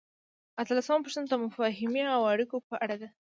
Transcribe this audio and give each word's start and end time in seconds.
اتلسمه 0.61 1.03
پوښتنه 1.05 1.25
د 1.29 1.33
مفاهمې 1.43 2.03
او 2.15 2.21
اړیکو 2.33 2.55
په 2.67 2.75
اړه 2.83 2.95
ده. 3.01 3.09